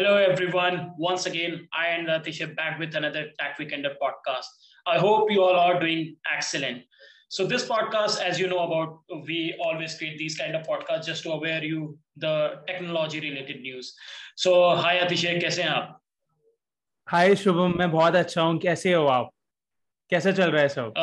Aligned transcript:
Hello, 0.00 0.16
everyone. 0.16 0.92
Once 0.98 1.26
again, 1.26 1.68
I 1.72 1.88
and 1.88 2.08
Ratish 2.08 2.40
are 2.40 2.54
back 2.54 2.78
with 2.78 2.94
another 2.94 3.30
Tech 3.38 3.58
Weekender 3.58 3.94
podcast. 4.02 4.46
I 4.86 4.98
hope 4.98 5.30
you 5.30 5.42
all 5.42 5.56
are 5.56 5.80
doing 5.80 6.16
excellent. 6.36 6.82
So 7.28 7.46
this 7.46 7.66
podcast, 7.68 8.20
as 8.20 8.38
you 8.38 8.46
know 8.46 8.60
about, 8.60 9.00
we 9.26 9.54
always 9.64 9.96
create 9.98 10.18
these 10.18 10.36
kind 10.36 10.54
of 10.56 10.66
podcasts 10.66 11.06
just 11.06 11.22
to 11.24 11.32
aware 11.32 11.62
you 11.64 11.98
the 12.16 12.60
technology 12.66 13.20
related 13.20 13.60
news. 13.60 13.94
So 14.36 14.76
hi 14.76 14.98
Atishay, 14.98 15.40
कैसे 15.40 15.62
हैं 15.62 15.70
आप? 15.70 16.00
हाय 17.08 17.34
शुभम 17.36 17.74
मैं 17.78 17.90
बहुत 17.90 18.14
अच्छा 18.16 18.42
हूँ 18.42 18.58
कैसे 18.58 18.92
हो 18.92 19.06
आप 19.06 19.30
कैसे 20.10 20.32
चल 20.32 20.50
रहा 20.50 20.62
है 20.62 20.68
सब 20.68 20.94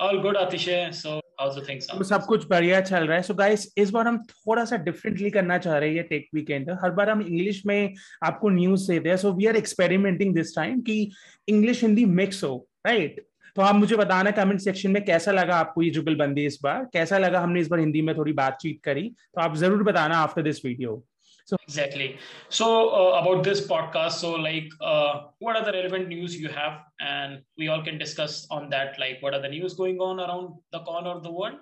all 0.00 0.20
good 0.22 0.36
आतिशय 0.36 0.90
so 1.39 1.59
the 1.59 1.67
things 1.69 1.87
सब 2.09 2.25
कुछ 2.25 2.45
बढ़िया 2.49 2.81
चल 2.81 3.07
रहा 3.07 3.17
है। 3.17 3.23
सो 3.23 3.33
so 3.33 3.39
गाइस 3.39 3.73
इस 3.77 3.91
बार 3.91 4.07
हम 4.07 4.17
थोड़ा 4.17 4.65
सा 4.65 4.77
डिफरेंटली 4.77 5.29
करना 5.29 5.57
चाह 5.57 5.77
रहे 5.77 5.95
हैं 5.95 6.07
टेक 6.07 6.27
वीकेंड 6.35 6.71
हर 6.83 6.91
बार 6.91 7.09
हम 7.09 7.21
इंग्लिश 7.21 7.61
में 7.65 7.93
आपको 8.23 8.49
न्यूज़ 8.49 8.87
देते 8.91 9.09
हैं। 9.09 9.17
So 9.17 9.31
we 9.33 9.45
are 9.45 9.55
experimenting 9.55 10.33
this 10.35 10.55
time 10.55 10.81
कि 10.81 11.11
इंग्लिश 11.47 11.83
हिंदी 11.83 12.05
मिक्स 12.05 12.43
हो 12.43 12.67
राइट 12.87 13.09
right? 13.09 13.25
तो 13.55 13.61
आप 13.61 13.75
मुझे 13.75 13.95
बताना 13.95 14.31
कमेंट 14.31 14.59
सेक्शन 14.59 14.91
में 14.91 15.03
कैसा 15.05 15.31
लगा 15.31 15.55
आपको 15.55 15.81
ये 15.81 15.89
जुगलबंदी 15.89 16.45
इस 16.45 16.59
बार? 16.63 16.83
कैसा 16.93 17.17
लगा 17.17 17.39
हमने 17.39 17.59
इस 17.59 17.67
बार 17.67 17.79
हिंदी 17.79 18.01
में 18.01 18.15
थोड़ी 18.17 18.33
बातचीत 18.33 18.79
करी? 18.83 19.03
तो 19.35 19.41
आप 19.41 19.55
ज़रूर 19.57 19.83
बताना 19.83 20.17
after 20.17 20.41
this 20.41 20.65
video 20.65 21.03
So 21.46 21.56
exactly. 21.66 22.16
So 22.48 22.66
uh, 22.90 23.20
about 23.20 23.42
this 23.42 23.66
podcast, 23.66 24.12
so 24.12 24.32
like, 24.32 24.68
uh, 24.80 25.22
what 25.40 25.56
are 25.56 25.64
the 25.64 25.72
relevant 25.72 26.08
news 26.08 26.36
you 26.36 26.48
have, 26.48 26.78
and 27.00 27.42
we 27.58 27.66
all 27.66 27.82
can 27.82 27.98
discuss 27.98 28.46
on 28.50 28.70
that. 28.70 28.98
Like, 29.00 29.18
what 29.20 29.34
are 29.34 29.42
the 29.42 29.48
news 29.48 29.74
going 29.74 29.98
on 29.98 30.20
around 30.20 30.54
the 30.72 30.80
corner 30.80 31.10
of 31.10 31.24
the 31.24 31.32
world, 31.32 31.58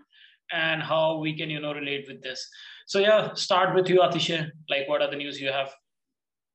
and 0.52 0.82
how 0.82 1.18
we 1.18 1.36
can 1.38 1.48
you 1.48 1.60
know 1.60 1.72
relate 1.72 2.06
with 2.06 2.22
this. 2.22 2.46
So 2.86 2.98
yeah, 2.98 3.32
start 3.34 3.74
with 3.74 3.88
you, 3.88 4.00
Atisha. 4.00 4.50
Like, 4.68 4.88
what 4.88 5.00
are 5.00 5.10
the 5.10 5.16
news 5.16 5.40
you 5.40 5.50
have? 5.52 5.74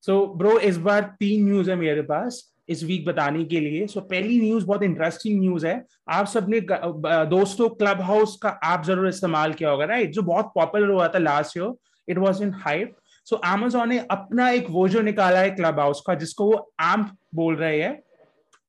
So 0.00 0.26
bro, 0.26 0.58
इस 0.58 0.76
बार 0.86 1.02
तीन 1.20 1.44
news 1.44 1.70
है 1.70 1.76
मेरे 1.76 2.02
पास 2.08 2.42
इस 2.70 2.82
week 2.84 3.04
बताने 3.06 3.44
के 3.44 3.60
लिए 3.60 3.86
so 3.86 4.00
so, 4.00 4.06
पहली 4.10 4.40
news 4.40 4.64
बहुत 4.64 4.82
इंटरेस्टिंग 4.82 5.40
न्यूज 5.40 5.64
है 5.66 5.82
आप 6.16 6.26
सबने 6.26 6.60
दोस्तों 7.30 7.68
क्लब 7.80 8.00
हाउस 8.10 8.36
का 8.42 8.48
आप 8.64 8.84
जरूर 8.84 9.08
इस्तेमाल 9.08 9.52
किया 9.54 9.70
होगा 9.70 9.84
राइट 9.92 10.12
जो 10.12 10.22
बहुत 10.22 10.52
पॉपुलर 10.54 10.90
हुआ 10.90 11.08
था 11.14 11.18
last 11.18 11.56
year 11.56 11.74
it 12.08 12.18
was 12.18 12.42
in 12.42 12.52
hype 12.64 12.96
so 13.29 13.35
so, 13.35 13.41
Amazon 13.45 13.89
ने 13.89 13.99
अपना 14.11 14.49
एक 14.49 14.65
वो 14.69 14.87
जो 14.87 15.01
निकाला 15.01 15.39
है 15.39 15.49
क्लब 15.51 15.79
हाउस 15.79 16.01
का 16.07 16.13
जिसको 16.13 16.45
वो 16.45 16.73
एम्प 16.81 17.17
बोल 17.35 17.55
रहे 17.55 17.81
हैं 17.81 18.03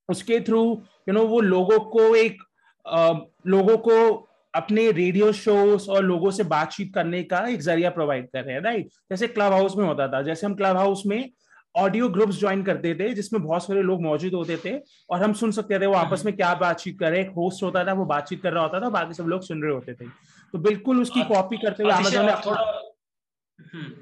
उसके 0.08 0.40
थ्रू 0.40 0.82
यू 1.08 1.12
नो 1.12 1.26
वो 1.26 1.40
लोगों 1.40 1.80
को 1.80 2.14
एक 2.14 2.42
आ, 2.88 3.12
लोगों 3.46 3.76
को 3.76 4.28
अपने 4.54 4.90
रेडियो 4.90 5.32
शोज़ 5.32 5.90
और 5.90 6.04
लोगों 6.04 6.30
से 6.30 6.44
बातचीत 6.44 6.94
करने 6.94 7.22
का 7.22 7.48
एक 7.48 7.60
ज़रिया 7.60 7.90
प्रोवाइड 7.90 8.26
कर 8.26 8.44
रहे 8.44 8.54
हैं 8.54 8.62
राइट 8.62 8.86
जैसे 8.86 9.26
क्लब 9.26 9.52
हाउस 9.52 9.76
में 9.76 9.86
होता 9.86 10.08
था 10.08 10.22
जैसे 10.22 10.46
हम 10.46 10.54
क्लब 10.54 10.76
हाउस 10.76 11.02
में 11.06 11.30
ऑडियो 11.76 12.08
ग्रुप्स 12.08 12.40
ज्वाइन 12.40 12.62
करते 12.62 12.94
थे 12.94 13.14
जिसमें 13.14 13.42
बहुत 13.42 13.64
सारे 13.64 13.82
लोग 13.82 14.02
मौजूद 14.02 14.34
होते 14.34 14.56
थे 14.64 14.78
और 15.10 15.22
हम 15.22 15.32
सुन 15.32 15.50
सकते 15.50 15.78
थे 15.78 15.86
वो 15.86 15.94
आपस 15.94 16.24
में 16.24 16.36
क्या 16.36 16.54
बातचीत 16.54 16.98
कर 17.00 17.10
रहे 17.10 17.20
एक 17.20 17.30
होस्ट 17.30 17.62
होता 17.62 17.84
था 17.84 17.92
वो 17.92 18.04
बातचीत 18.04 18.42
कर 18.42 18.52
रहा 18.52 18.62
होता 18.62 18.80
था 18.80 18.88
बाकी 18.88 19.14
सब 19.14 19.24
लोग 19.24 19.42
सुन 19.42 19.62
रहे 19.62 19.72
होते 19.72 19.94
थे। 19.94 20.04
तो 20.52 20.58
बिल्कुल 20.58 21.02
उसकी 21.02 21.22
कॉपी 21.22 21.56
करते 21.56 21.82
हुए 21.82 21.92
अमेजोन 21.92 22.26
ने 22.26 22.89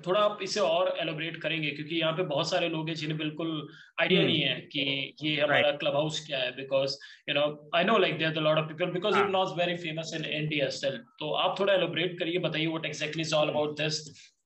थोड़ा 0.06 0.20
आप 0.20 0.38
इसे 0.42 0.60
और 0.60 0.94
एलोबरेट 1.00 1.40
करेंगे 1.42 1.70
क्योंकि 1.70 1.94
यहाँ 1.94 2.12
पे 2.12 2.22
बहुत 2.24 2.50
सारे 2.50 2.68
लोग 2.68 2.88
हैं 2.88 2.94
जिन्हें 2.96 3.18
बिल्कुल 3.18 3.50
आइडिया 4.00 4.20
हम्म। 4.20 4.30
नहीं 4.30 4.40
है 4.40 4.54
कि 4.72 5.14
ये 5.22 5.40
हमारा 5.40 5.70
क्लब 5.72 5.94
हाउस 5.94 6.24
क्या 6.26 6.38
है 6.38 6.50
because 6.56 6.96
you 7.28 7.34
know 7.34 7.70
I 7.74 7.84
know 7.84 7.98
like 7.98 8.18
there 8.18 8.40
lot 8.40 8.58
of 8.58 8.66
people 8.66 8.90
because 8.90 9.18
it 9.18 9.30
not 9.30 9.58
very 9.58 9.76
famous 9.76 10.12
in 10.14 10.24
India 10.24 10.68
still 10.70 10.98
तो 11.18 11.32
आप 11.36 11.58
थोड़ा 11.60 11.72
एलोबरेट 11.74 12.18
करिए 12.18 12.38
बताइए 12.38 12.66
what 12.66 12.86
exactly 12.86 13.22
is 13.22 13.34
all 13.34 13.48
about 13.48 13.76
this 13.76 14.00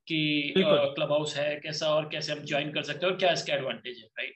कि 0.08 0.52
क्लब 0.56 1.12
हाउस 1.12 1.36
है 1.36 1.54
कैसा 1.56 1.88
और 1.88 2.08
कैसे 2.08 2.32
हम 2.32 2.44
ज्वाइन 2.44 2.72
कर 2.72 2.82
सकते 2.82 3.06
हैं 3.06 3.12
और 3.12 3.19
क्या 3.19 3.32
इसका 3.32 3.54
एडवांटेज 3.54 3.98
है 3.98 4.06
राइट 4.19 4.34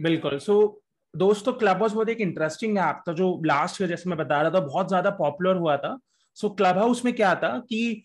बिल्कुल। 0.00 0.38
सो 0.38 0.82
दोस्तों 1.14 1.52
क्लब 1.52 1.76
हाउस 1.76 1.92
बहुत 1.92 2.08
एक 2.08 2.20
इंटरेस्टिंग 2.20 2.78
ऐप 2.78 3.02
था 3.08 3.12
जो 3.12 3.42
लास्ट 3.46 3.80
ईयर 3.80 3.90
जैसे 3.90 4.10
मैं 4.10 4.18
बता 4.18 4.40
रहा 4.42 4.50
था 4.50 4.60
बहुत 4.60 4.88
ज़्यादा 4.88 5.10
पॉपुलर 5.10 5.56
हुआ 5.56 5.76
था। 5.76 5.98
सो 6.36 6.48
क्लब 6.50 6.78
हाउस 6.78 7.04
में 7.04 7.12
क्या 7.14 7.34
था 7.34 7.48
कि 7.68 8.02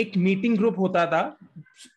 एक 0.00 0.16
मीटिंग 0.16 0.56
ग्रुप 0.58 0.78
होता 0.78 1.06
था। 1.06 1.36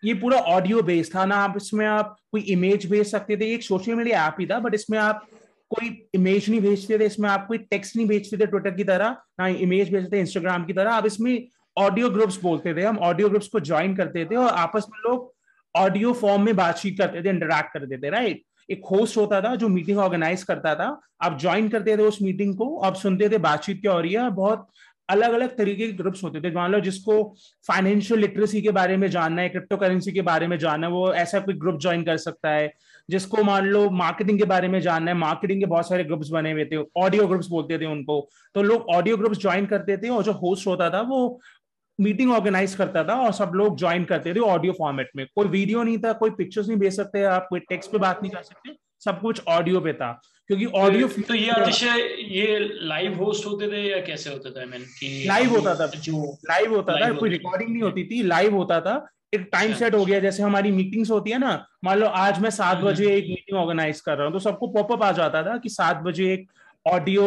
ये 0.03 0.13
पूरा 0.13 0.37
ऑडियो 0.37 0.81
बेस्ड 0.83 1.15
था। 1.15 1.25
ना 1.25 1.35
आप 1.37 1.53
इसमें 1.57 1.85
आप 1.85 2.15
कोई 2.31 2.41
इमेज 2.51 2.89
भेज 2.91 3.05
सकते 3.07 3.37
थे। 3.37 3.53
एक 3.53 3.63
सोशल 3.63 3.95
मीडिया 3.95 4.25
ऐप 4.27 4.35
ही 4.39 4.45
था 4.47 4.59
बट 4.59 4.75
इसमें 4.75 4.97
आप 4.99 5.27
कोई 5.71 5.89
इमेज 6.15 6.49
नहीं 6.49 6.61
भेजते 6.61 6.99
थे। 6.99 7.05
इसमें 7.05 7.29
आप 7.29 7.45
कोई 7.47 7.57
टेक्स्ट 7.57 7.95
नहीं 7.95 8.07
भेजते 8.07 8.37
थे 8.37 8.45
ट्विटर 8.45 8.71
की 8.75 8.83
तरह, 8.83 9.15
ना 9.39 9.47
इमेज 9.47 9.91
भेजते 9.93 10.15
थे 10.15 10.19
इंस्टाग्राम 10.19 10.65
की 10.65 10.73
तरह। 10.73 10.91
आप 10.91 11.05
इसमें 11.05 11.47
ऑडियो 11.77 12.09
ग्रुप्स 12.09 12.41
बोलते 12.41 12.73
थे। 12.75 12.83
हम 12.83 12.97
ऑडियो 12.99 13.29
ग्रुप्स 13.29 13.47
को 13.47 13.59
ज्वाइन 13.61 13.95
करते 13.95 14.25
थे 14.25 14.35
और 14.35 14.47
आपस 14.47 14.85
में 14.91 14.99
लोग 15.01 15.33
ऑडियो 15.75 16.13
फॉर्म 16.13 16.41
में 16.41 16.55
बातचीत 16.55 16.97
करते 16.97 17.23
थे 17.23 17.29
इंटरेक्ट 17.29 17.73
करते 17.73 17.97
थे 17.97 18.09
राइट 18.09 18.43
एक 18.69 18.85
होस्ट 18.85 19.17
होता 19.17 19.41
था 19.41 19.53
जो 19.55 19.67
मीटिंग 19.67 19.97
ऑर्गेनाइज 19.99 20.43
करता 20.43 20.73
था। 20.75 20.99
आप 21.21 21.37
ज्वाइन 21.39 21.69
करते 21.69 21.95
थे 21.97 22.01
उस 22.03 22.21
मीटिंग 22.21 22.55
को, 22.57 22.75
आप 22.77 22.95
सुनते 22.95 23.29
थे 23.29 23.37
बातचीत 23.37 23.79
क्या 23.81 23.91
हो 23.91 23.99
रही 23.99 24.13
है। 24.13 24.29
बहुत 24.31 24.67
अलग 25.09 25.33
अलग 25.33 25.57
तरीके 25.57 25.85
के 25.87 25.93
ग्रुप्स 25.93 26.23
होते 26.23 26.41
थे। 26.41 26.51
मान 26.51 26.71
लो 26.71 26.79
जिसको 26.79 27.23
फाइनेंशियल 27.67 28.19
लिटरेसी 28.19 28.61
के 28.61 28.71
बारे 28.71 28.97
में 28.97 29.09
जानना 29.09 29.41
है 29.41 29.49
क्रिप्टो 29.49 29.77
करेंसी 29.77 30.11
के 30.11 30.21
बारे 30.21 30.47
में 30.47 30.57
जानना 30.57 30.87
है, 30.87 30.93
वो 30.93 31.13
ऐसा 31.13 31.39
कोई 31.39 31.53
ग्रुप 31.53 31.79
ज्वाइन 31.81 32.03
कर 32.03 32.17
सकता 32.17 32.49
है। 32.49 32.73
जिसको 33.09 33.43
मान 33.43 33.65
लो 33.65 33.89
मार्केटिंग 33.89 34.39
के 34.39 34.45
बारे 34.45 34.67
में 34.67 34.79
जानना 34.81 35.11
है 35.11 35.17
मार्केटिंग 35.17 35.59
के 35.59 35.65
बहुत 35.65 35.89
सारे 35.89 36.03
ग्रुप्स 36.03 36.29
बने 36.29 36.51
हुए 36.51 36.65
थे 36.65 36.83
ऑडियो 36.97 37.27
ग्रुप्स 37.27 37.47
बोलते 37.47 37.79
थे 37.79 37.85
उनको। 37.85 38.29
तो 38.55 38.61
लोग 38.61 38.89
ऑडियो 38.89 39.17
ग्रुप्स 39.17 39.37
ज्वाइन 39.37 39.65
करते 39.65 39.97
थे 39.97 40.09
और 40.09 40.23
जो 40.23 40.31
होस्ट 40.31 40.67
होता 40.67 40.89
था, 40.89 41.01
वो 41.01 41.41
मीटिंग 41.99 42.31
ऑर्गेनाइज 42.31 42.75
करता 42.75 43.03
था 43.03 43.13
और 43.13 43.31
सब 43.31 43.51
लोग 43.55 43.77
ज्वाइन 43.77 44.03
करते 44.03 44.33
थे 44.33 44.39
ऑडियो 44.39 44.73
फॉर्मेट 44.73 45.09
में। 45.15 45.25
कोई 45.35 45.47
वीडियो 45.47 45.83
नहीं 45.83 45.97
था, 45.97 46.13
कोई 46.13 46.29
पिक्चर्स 46.29 46.67
नहीं 46.67 46.77
भेज 46.77 46.95
सकते 46.95 47.23
आप, 47.23 47.47
कोई 47.49 47.59
टेक्स्ट 47.59 47.91
पे 47.91 47.97
बात 47.97 48.21
नहीं 48.21 48.31
कर 48.31 48.41
सकते। 48.41 48.88
सब 49.01 49.21
कुछ 49.21 49.41
ऑडियो 49.49 49.79
पे 49.79 49.93
था 49.93 50.11
क्योंकि 50.49 50.65
ऑडियो 50.65 51.07
तो, 51.07 51.21
तो 51.21 51.33
ये 51.33 51.49
अतिशय 51.51 51.99
ये 52.31 52.59
लाइव 52.83 53.23
होस्ट 53.23 53.45
होते 53.45 53.67
थे 53.67 53.81
या 53.81 53.99
कैसे 54.05 54.29
होते 54.29 54.51
थे 54.51 54.65
मैन 54.65 54.83
कि 54.99 55.23
लाइव 55.27 55.49
होता 55.49 55.75
था 55.75 55.85
जो 55.97 56.25
लाइव 56.49 56.75
होता 56.75 56.95
था 56.95 57.11
कोई 57.13 57.29
रिकॉर्डिंग 57.29 57.69
नहीं 57.71 57.81
होती 57.81 58.03
थी 58.05 58.21
लाइव 58.25 58.55
होता 58.55 58.79
था 58.81 58.95
एक 59.33 59.49
टाइम 59.51 59.73
सेट 59.73 59.95
हो 59.95 60.03
गया 60.05 60.19
जैसे 60.19 60.43
हमारी 60.43 60.71
मीटिंग्स 60.71 61.11
होती 61.11 61.31
है 61.31 61.37
ना 61.37 61.51
मान 61.83 61.97
लो 61.97 62.05
आज 62.19 62.39
मैं 62.39 62.49
सात 62.51 62.77
हम्म। 62.77 62.87
बजे 62.87 63.11
एक 63.11 63.25
मीटिंग 63.25 63.57
ऑर्गेनाइज 63.57 63.99
कर 64.01 64.15
रहा 64.15 64.25
हूँ 64.25 64.33
तो 64.33 64.39
सबको 64.39 64.67
पॉपअप 64.69 65.03
आ 65.03 65.11
जाता 65.13 65.43
था 65.43 65.57
कि 65.57 65.69
सात 65.69 66.01
बजे 66.03 66.33
एक 66.33 66.47
ऑडियो 66.85 67.25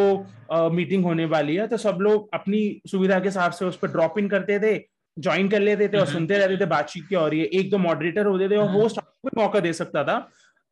मीटिंग 0.73 1.05
होने 1.05 1.25
वाली 1.27 1.57
है 1.57 1.67
तो 1.69 1.77
सब 1.79 1.99
लोग 2.01 2.29
अपनी 2.35 2.61
सुविधा 2.87 3.19
के 3.19 3.29
हिसाब 3.29 3.53
से 3.53 3.65
उस 3.65 3.77
पर 3.77 3.89
ड्रॉप 3.89 4.19
इन 4.19 4.29
करते 4.29 4.59
थे 4.59 4.79
ज्वाइन 5.17 5.49
कर 5.49 5.61
लेते 5.61 5.89
थे 5.89 5.97
और 5.97 6.05
हम्म। 6.05 6.13
सुनते 6.13 6.39
रहते 6.39 6.57
थे 6.57 6.67
बातचीत 6.69 7.09
क्या 7.09 7.21
हो 7.21 7.29
रही 7.29 7.41
है 7.41 7.47
एक 7.55 7.71
दो 7.71 7.79
मॉडरेटर 7.79 8.27
होते 8.27 8.49
थे 8.49 8.57
और 8.57 8.71
होस्ट 8.71 8.99
हम्म। 8.99 9.09
आपको 9.09 9.41
मौका 9.41 9.61
दे 9.61 9.73
सकता 9.75 10.05
था 10.05 10.17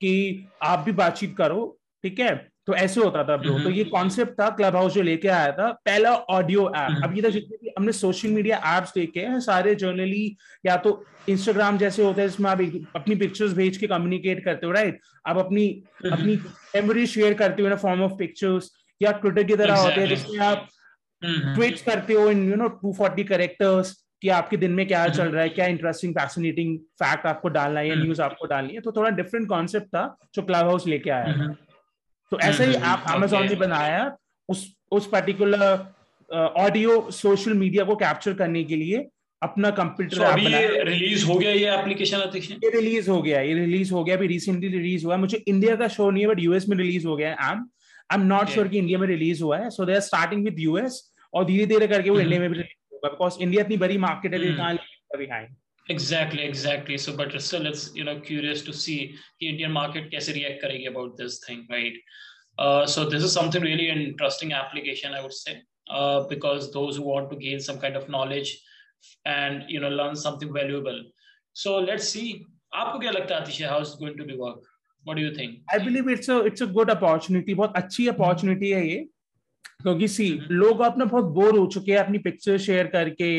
कि 0.00 0.12
आप 0.62 0.78
भी 0.78 0.92
बातचीत 0.92 1.36
करो 1.36 1.66
ठीक 2.04 2.18
है? 2.20 2.34
तो 2.66 2.74
ऐसे 2.74 3.00
होता 3.00 3.22
था 3.24 3.36
ब्रो 3.36 3.58
तो 3.58 3.70
ये 3.70 3.84
कॉन्सेप्ट 3.84 4.32
था 4.40 4.48
क्लब 4.50 4.76
हाउस 4.76 4.92
जो 4.94 5.02
लेके 5.02 5.28
आया 5.28 5.52
था 5.52 5.70
पहला 5.86 6.14
ऑडियो 6.30 6.66
ऐप 6.76 7.04
अब 7.04 7.14
ये 7.16 7.22
तो 7.22 7.30
जितने 7.30 7.56
भी 7.62 7.70
हमने 7.78 7.92
सोशल 7.92 8.28
मीडिया 8.30 8.56
एप्स 8.76 8.92
देखे 8.94 9.20
हैं 9.20 9.38
सारे 9.40 9.74
जर्नली 9.74 10.36
या 10.66 10.76
तो 10.76 10.92
इंस्टाग्राम 11.28 11.78
जैसे 11.78 12.04
होते 12.04 12.20
हैं 12.20 12.28
जिसमें 12.28 12.50
आप 12.50 12.60
अपनी 12.96 13.14
पिक्चर्स 13.14 13.52
भेज 13.52 13.76
के 13.76 13.86
कम्युनिकेट 13.86 14.44
करते 14.44 14.66
हो 14.66 14.72
राइट 14.72 15.00
आप 15.26 15.38
अपनी 15.38 15.66
अपनी 16.12 16.36
मेमोरी 16.76 17.06
शेयर 17.06 17.34
करते 17.34 17.62
हो 17.62 17.68
इन 17.68 17.76
फॉर्म 17.76 18.02
ऑफ़ 18.02 18.12
पिक्चर्स 18.18 18.70
या 19.00 19.12
ट्विटर 19.24 19.42
की 19.42 19.56
तरह 19.56 19.74
होते 19.76 20.00
हैं 20.00 20.08
जिसमें 20.08 20.38
आप 20.46 20.68
ट्वीट 21.22 21.80
करते 21.80 22.14
हो 22.14 22.30
in 22.30 22.48
you 22.50 22.56
know 22.56 22.68
two 22.82 22.92
forty 22.92 23.24
characters 23.24 23.96
कि 24.22 24.28
आपके 24.28 24.56
दिन 24.56 24.70
में 24.70 24.86
क्या 24.88 25.08
चल 25.08 25.28
रहा 25.28 25.42
है 25.42 25.48
क्या 25.48 25.66
इंटरेस्टिंग 25.66 26.14
फैसिनेटिंग 26.14 26.78
फैक्ट 26.78 27.26
आपको 27.26 27.48
डालना 27.48 27.80
है 27.80 27.88
या 27.88 27.94
न्यूज़ 27.94 28.22
आपको 28.22 28.46
डालनी 28.46 28.74
है 28.74 28.80
तो 28.80 28.92
थोड़ा 28.92 29.10
डिफरेंट 29.10 29.48
कॉन्सेप्ट 29.48 29.86
था 29.86 30.16
जो 30.34 30.42
क्लब 30.42 30.68
हाउस 30.68 30.86
लेके 30.86 31.10
आया 31.10 31.54
तो 32.32 32.38
ऐसा 32.38 32.64
ही 32.64 32.74
आप 32.74 33.04
अमेजोन 33.10 33.48
ने 33.48 33.54
बनाया 33.54 34.16
उस 34.48 34.76
उस 34.92 35.06
पर्टिकुलर 35.06 35.94
ऑडियो 36.34 37.10
सोशल 37.10 37.54
मीडिया 37.54 37.84
को 37.84 37.96
कैप्चर 37.96 38.34
करने 38.34 38.64
के 38.64 38.76
लिए 38.76 39.08
अपना 39.42 39.70
कंप्यूटर 39.70 40.16
so, 40.16 40.22
अभी 40.22 40.46
ये 40.46 40.82
रिलीज़ 40.84 41.26
हो 41.26 41.34
गया 41.34 41.50
ये 41.50 41.70
एप्लीकेशन 41.74 42.18
ये 42.64 42.70
रिलीज़ 42.70 43.10
हो 43.10 43.22
गया 43.22 43.40
ये 43.40 43.54
रिलीज़ 43.54 43.92
हो 43.92 44.04
गया 44.04 44.16
अभी 44.16 44.26
रिसेंटली 44.26 44.68
रिलीज़ 44.68 45.04
हुआ 45.06 45.16
मुझे 45.16 45.42
इंडिया 45.48 45.76
का 45.76 45.88
शो 45.88 46.10
नहीं 46.10 46.22
है 46.22 46.28
बट 46.28 46.40
यूएस 46.40 46.68
में 46.68 46.76
रिलीज़ 46.76 47.06
हो 47.06 47.16
गया 47.16 47.28
है 47.28 47.36
आई 47.36 47.54
एम 48.14 48.26
नॉट 48.26 48.48
श्योर 48.48 48.68
कि 48.68 48.78
इंडिया 48.78 48.98
में 48.98 49.06
रिलीज़ 49.08 49.42
हुआ 49.42 49.58
है। 49.58 49.70
So 49.70 49.84
they 49.84 49.94
are 49.94 50.00
starting 50.00 50.44
with 50.44 50.56
US 50.58 51.12
और 51.34 51.44
धीरे 51.44 51.66
धीरे 51.66 51.88
करके 51.88 52.10
वो 52.10 52.20
इंडिया. 52.20 52.40
में 52.40 52.50
भी 52.50 52.62
रिलीज 52.99 52.99
होगा 52.99 53.09
बिकॉज 53.09 53.41
इंडिया 53.41 53.63
इतनी 53.63 53.77
बड़ी 53.85 53.97
मार्केट 54.07 54.33
है 54.33 54.39
कहाँ 54.39 54.73
behind 55.17 55.55
exactly 55.93 56.45
exactly 56.51 56.95
so 57.01 57.11
but 57.17 57.33
still 57.47 57.67
it's 57.71 57.81
you 57.97 58.05
know 58.05 58.13
curious 58.27 58.61
to 58.67 58.73
see 58.83 58.95
the 59.41 59.49
indian 59.49 59.73
market 59.73 60.07
kaise 60.13 60.29
react 60.37 60.63
karegi 60.63 60.87
about 60.91 61.19
this 61.19 61.35
thing 61.43 61.59
right 61.73 61.99
Uh, 62.57 62.85
so 62.85 63.03
this 63.03 63.23
is 63.23 63.33
something 63.33 63.61
really 63.61 63.89
interesting 63.89 64.53
application, 64.53 65.13
I 65.13 65.21
would 65.21 65.33
say, 65.33 65.61
uh, 65.89 66.23
because 66.29 66.71
those 66.71 66.95
who 66.95 67.03
want 67.03 67.29
to 67.31 67.35
gain 67.35 67.59
some 67.59 67.79
kind 67.79 67.95
of 67.95 68.07
knowledge 68.07 68.61
and 69.25 69.65
you 69.67 69.79
know 69.79 69.89
learn 69.89 70.15
something 70.15 70.53
valuable. 70.53 71.03
So 71.53 71.77
let's 71.79 72.07
see. 72.07 72.45
आपको 72.75 72.99
क्या 72.99 73.11
लगता 73.11 73.35
है 73.35 73.41
आतिश 73.41 73.61
how 73.69 73.81
is 73.81 73.95
going 73.95 74.17
to 74.17 74.25
be 74.25 74.37
work? 74.37 74.63
What 75.03 75.17
do 75.17 75.21
you 75.21 75.35
think? 75.35 75.59
I 75.71 75.79
believe 75.79 76.07
it's 76.07 76.29
a 76.29 76.39
it's 76.45 76.61
a 76.61 76.67
good 76.67 76.89
opportunity. 76.89 77.53
बहुत 77.53 77.73
अच्छी 77.75 78.07
opportunity 78.09 78.71
है 78.73 78.87
ये 78.87 79.07
क्योंकि 79.82 80.08
सी 80.08 80.28
लोग 80.50 80.80
अपना 80.82 81.04
बहुत 81.04 81.24
बोर 81.34 81.58
हो 81.58 81.66
चुके 81.66 81.92
हैं 81.92 81.98
अपनी 81.98 82.18
पिक्चर 82.18 82.58
शेयर 82.58 82.86
करके 82.86 83.30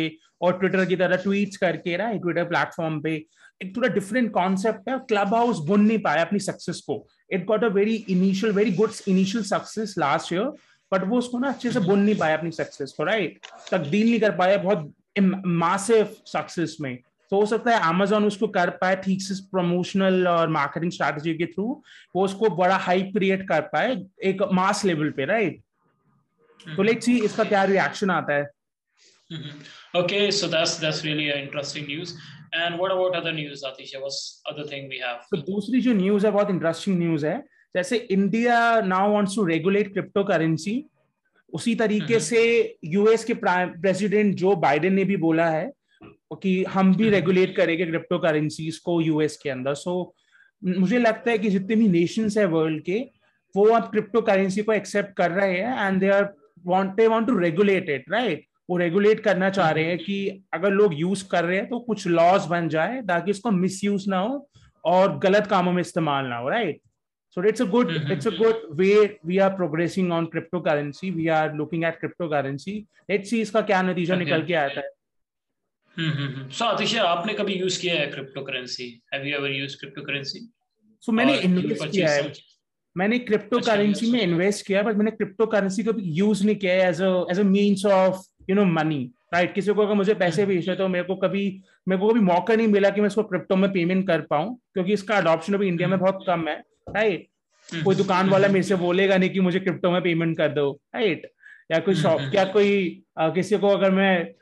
और 0.41 0.57
ट्विटर 0.59 0.85
की 0.85 0.95
तरह 0.95 1.15
ट्वीट्स 1.23 1.57
करके 1.57 1.97
ना 1.97 2.11
ट्विटर 2.13 2.43
प्लेटफॉर्म 2.45 2.99
पे। 3.01 3.13
एक 3.61 3.75
थोड़ा 3.75 3.87
डिफरेंट 3.89 4.31
कॉन्सेप्ट 4.33 4.89
है 4.89 4.97
क्लब 5.09 5.33
हाउस 5.35 5.57
बुन 5.67 5.81
नहीं 5.81 5.99
पाया 5.99 6.21
अपनी 6.25 6.39
सक्सेस 6.39 6.79
को। 6.87 7.05
It 7.31 7.45
got 7.45 7.63
a 7.63 7.67
very 7.69 7.95
initial 8.09 8.53
very 8.53 8.71
good 8.73 8.91
initial 9.07 9.43
success 9.43 9.95
last 9.99 10.33
year 10.33 10.51
but 10.91 11.03
वो 11.07 11.17
उसको 11.17 11.39
ना 11.39 11.49
अच्छे 11.49 11.71
से 11.71 11.79
बुन 11.79 11.99
नहीं 11.99 12.15
पाया 12.15 12.37
अपनी 12.37 12.51
सक्सेस 12.51 12.93
को 12.97 13.03
राइट 13.03 13.39
तब्दील 13.71 14.09
नहीं 14.09 14.19
कर 14.19 14.31
पाया 14.37 14.57
बहुत 14.57 14.93
मासिव 15.45 16.15
सक्सेस 16.27 16.77
में। 16.81 16.97
तो 17.31 17.39
हो 17.39 17.45
सकता 17.45 17.71
है 17.71 17.89
अमेजोन 17.89 18.25
उसको 18.25 18.47
कर 18.47 18.69
पाए 18.81 18.95
ठीक 19.03 19.21
से 19.21 19.33
प्रमोशनल 19.51 20.27
और 20.27 20.49
मार्केटिंग 20.49 20.91
स्ट्रैटेजी 20.91 21.33
के 21.33 21.45
थ्रू 21.45 21.65
वो 22.15 22.23
उसको 22.25 22.49
बड़ा 22.55 22.77
हाइप 22.77 23.11
क्रिएट 23.15 23.47
कर 23.49 23.61
पाए 23.73 23.95
एक 24.23 24.41
मास 24.53 24.83
लेवल 24.85 25.09
पे 25.09 25.25
राइट 25.25 25.61
तो 26.75 26.83
लेट्स 26.83 27.05
सी 27.05 27.19
इसका 27.25 27.43
क्या 27.43 27.63
रिएक्शन 27.63 28.09
आता 28.11 28.33
है? 28.33 28.49
Okay, 29.95 30.23
so 30.31 30.47
that's 30.47 30.71
that's 30.79 31.01
really 31.05 31.27
an 31.31 31.37
interesting 31.39 31.85
news. 31.87 32.13
And 32.53 32.79
what 32.79 32.91
about 32.93 33.15
other 33.19 33.31
news, 33.31 33.63
Atisha? 33.63 33.99
What's 34.01 34.41
other 34.51 34.65
thing 34.71 34.89
we 34.93 34.99
have? 35.03 35.19
So 35.29 35.37
दूसरी 35.49 35.81
जो 35.81 35.93
न्यूज़ 35.93 36.25
है 36.25 36.31
बहुत 36.31 36.49
इंटरेस्टिंग 36.49 36.97
न्यूज़ 36.99 37.25
है। 37.25 37.37
जैसे 37.75 37.97
India 38.11 38.59
now 38.85 39.11
wants 39.13 39.35
to 39.35 39.45
regulate 39.45 39.91
cryptocurrency 40.23 40.73
उसी 41.53 41.75
तरीके 41.75 42.19
से 42.19 42.41
यूएस 42.85 43.23
के 43.25 43.33
प्रेसिडेंट 43.43 44.35
जो 44.35 44.55
बाइडेन 44.55 44.93
ने 44.93 45.03
भी 45.05 45.17
बोला 45.17 45.49
है 45.49 45.71
कि 46.41 46.63
हम 46.63 46.93
भी 46.95 47.09
रेगुलेट 47.09 47.55
करेंगे 47.55 47.85
क्रिप्टो 47.85 48.19
करेंसीज 48.19 48.77
को 48.85 48.99
यूएस 49.01 49.37
के 49.37 49.49
अंदर। 49.49 49.73
सो 49.73 49.91
so, 49.91 50.77
मुझे 50.79 50.99
लगता 50.99 51.31
है 51.31 51.37
कि 51.37 51.49
जितने 51.49 51.75
भी 51.75 51.87
नेशंस 51.87 52.37
है 52.37 52.45
वर्ल्ड 52.45 52.83
के 52.83 52.99
वो 53.55 53.65
अब 53.75 53.89
क्रिप्टो 53.91 54.21
करेंसी 54.21 54.61
को 54.61 54.73
एक्सेप्ट 54.73 55.15
कर 55.17 55.31
रहे 55.31 55.59
हैं। 55.59 55.87
And 55.87 55.99
they 55.99 56.09
are 56.09 56.23
want 56.65 56.93
they 56.95 57.07
want 57.07 57.27
to 57.27 57.37
regulate 57.37 57.89
it 57.89 58.11
right 58.11 58.45
वो 58.69 58.77
रेगुलेट 58.77 59.19
करना 59.23 59.49
चाह 59.49 59.69
रहे 59.69 59.83
हैं 59.85 59.97
कि 59.97 60.45
अगर 60.53 60.71
लोग 60.71 60.99
यूज़ 60.99 61.27
कर 61.31 61.43
रहे 61.45 61.57
हैं 61.57 61.67
तो 61.69 61.79
कुछ 61.89 62.07
लॉज 62.07 62.45
बन 62.49 62.69
जाए 62.69 63.01
ताकि 63.07 63.31
इसको 63.31 63.51
मिस 63.51 63.83
यूज़ 63.83 64.09
ना 64.09 64.19
हो 64.19 64.47
और 64.85 65.17
गलत 65.23 65.47
कामों 65.47 65.71
में 65.73 65.81
इस्तेमाल 65.81 66.25
ना 66.25 66.37
हो 66.37 66.49
right 66.49 66.81
so 67.35 67.41
it's 67.49 67.61
a 67.63 67.65
good 67.73 67.91
it's 68.13 68.27
a 68.29 68.31
good 68.37 68.63
way 68.79 68.95
we 69.29 69.35
are 69.43 69.51
progressing 69.59 70.09
on 70.11 70.25
cryptocurrency. 70.31 71.11
We 71.19 71.27
are 71.29 71.53
looking 71.59 71.85
at 71.89 71.99
cryptocurrency. 72.01 72.73
Let's 73.11 73.29
see 73.33 73.39
इसका 73.41 73.61
क्या 73.69 73.81
नतीजा 73.81 74.13
okay. 74.13 74.25
निकल 74.25 74.43
के 74.47 74.53
आता 74.53 74.81
है। 74.81 74.89
सो 76.57 76.65
आतिशा 76.65 77.03
आपने 77.03 77.33
कभी 77.33 77.53
यूज़ 77.53 77.79
किया 77.81 77.95
है 77.99 78.07
cryptocurrency 78.41 78.87
have 79.13 79.25
you 79.27 79.35
ever 79.37 79.51
used 79.51 79.79
cryptocurrency 80.01 80.39
so 81.03 81.11
मैंने 81.11 81.37
इन्वेस्ट 81.39 81.91
किया 81.91 82.09
है। 82.11 82.21
मैंने 82.95 83.19
क्रिप्टो 83.19 83.59
करेंसी 83.59 84.11
में 84.11 84.21
इन्वेस्ट 84.21 84.65
किया 84.67 84.81
बट 84.83 84.95
मैंने 84.95 85.11
क्रिप्टो 85.11 85.45
करेंसी 85.47 85.83
को 85.83 85.93
यूज़ 85.99 86.45
नहीं 86.45 86.55
किया 86.55 86.73
as 86.87 87.01
as 87.31 87.39
a 87.39 87.43
means 87.45 87.85
of 87.87 88.21
you 88.49 88.55
know 88.55 88.65
money 88.67 89.09
right 89.33 89.53
किसी 89.53 89.73
को 89.73 89.81
अगर 89.81 89.93
मुझे 89.93 90.13
पैसे 90.13 90.41
हम्म। 90.41 90.53
भेजने 90.53 90.75
तो 90.75 90.87
मेरे 90.87 91.03
को 91.03 91.15
कभी 91.17 91.43
मेरे 91.87 92.01
को 92.01 92.09
कभी 92.09 92.19
मौका 92.21 92.55
नहीं 92.55 92.67
मिला 92.67 92.89
कि 92.89 93.01
मैं 93.01 93.07
इसको 93.07 93.23
क्रिप्टो 93.23 93.55
में 93.55 93.71
पेमेंट 93.73 94.05
कर 94.07 94.21
पाऊँ 94.29 94.55
क्योंकि 94.73 94.93
इसका 94.93 95.17
अडॉप्शन 95.17 95.53
अभी 95.53 95.67
इंडिया 95.67 95.87
में 95.87 95.95
हम्म। 95.95 96.05
बहुत 96.05 96.23
कम 96.27 96.47
है 96.47 96.55
राइट 96.89 97.27
हम्म। 97.69 97.83
कोई 97.83 97.95
दुकान 97.95 98.29
वाला 98.29 98.47
मेरे 98.47 98.63
से 98.63 98.75
बोलेगा 98.77 99.17
नहीं 99.17 99.29
कि 99.29 99.39
मुझे 99.39 99.59
क्रिप्टो 99.59 99.91
में 99.91 100.01
पेमेंट 100.01 100.37
कर 100.37 100.49
दो 100.51 100.71
राइट 100.95 101.31
या 101.71 101.79
कोई 101.79 101.95
शॉप 101.95 102.21
क्या 102.31 102.43
कोई 102.47 103.03
आ, 103.17 103.29
किसी 103.29 103.57
को 103.57 103.67
अगर 103.69 103.91
मैं 103.91 104.33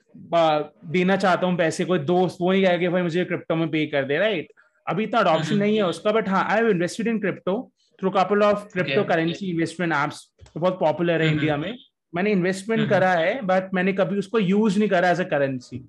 देना 0.91 1.15
चाहता 1.17 1.47
हूँ 1.47 1.57
पैसे 1.57 1.85
कोई 1.85 1.99
दोस्त 2.05 2.37
वो 2.41 2.51
नहीं 2.51 2.63
कहेगा 2.65 2.89
भाई 2.89 3.01
मुझे 3.01 3.25
क्रिप्टो 3.25 3.55
में 3.55 3.67
पे 3.69 3.85
कर 3.87 4.05
दे 4.05 4.17
राइट 4.17 4.51
अभी 4.87 5.03
इतना 5.03 5.19
अडॉप्शन 5.19 5.57
नहीं 5.57 5.75
है 5.77 5.83
उसका 5.85 6.11
बट 6.11 6.29
हाँ 6.29 6.45
I 6.49 6.57
have 6.57 6.69
invested 6.69 7.07
in 7.07 7.19
crypto 7.19 7.55
through 7.99 8.09
couple 8.17 8.43
of 8.43 8.67
cryptocurrency 9.13 9.49
investment 9.49 9.93
apps 9.93 10.25
बहुत 10.57 10.79
पॉपुलर 10.79 11.21
है 11.21 11.27
इंडिया 11.31 11.57
में 11.57 11.73
मैंने 12.15 12.31
इन्वेस्टमेंट 12.31 12.89
करा 12.89 13.11
है 13.13 13.39
बट 13.45 13.73
मैंने 13.73 13.93
कभी 13.93 14.17
उसको 14.19 14.39
यूज़ 14.39 14.79
नहीं 14.79 14.89
करा 14.89 15.09
as 15.09 15.21
a 15.21 15.29
currency 15.35 15.85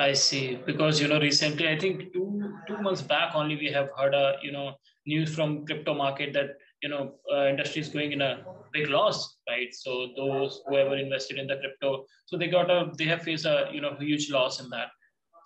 I 0.00 0.12
see. 0.12 0.40
Because 0.64 1.00
you 1.02 1.06
know, 1.10 1.16
recently, 1.22 1.64
I 1.68 1.76
think 1.84 2.02
two 2.12 2.26
two 2.66 2.76
months 2.82 3.00
back 3.12 3.32
only, 3.38 3.56
we 3.62 3.70
have 3.76 3.88
heard 3.96 4.14
a 4.18 4.26
you 4.42 4.52
know 4.56 4.66
news 5.06 5.32
from 5.34 5.64
crypto 5.70 5.94
market 6.00 6.32
that 6.34 6.52
you 6.82 6.88
know 6.88 7.14
uh, 7.32 7.46
industry 7.46 7.80
is 7.80 7.88
going 7.88 8.12
in 8.12 8.20
a 8.20 8.38
big 8.72 8.88
loss 8.88 9.38
right 9.48 9.74
so 9.74 10.08
those 10.16 10.60
whoever 10.66 10.96
invested 10.96 11.38
in 11.38 11.46
the 11.46 11.56
crypto 11.56 12.04
so 12.26 12.36
they 12.36 12.48
got 12.48 12.70
a 12.70 12.90
they 12.98 13.04
have 13.04 13.22
faced 13.22 13.46
a 13.46 13.68
you 13.72 13.80
know 13.80 13.94
huge 13.98 14.30
loss 14.30 14.60
in 14.60 14.68
that 14.70 14.90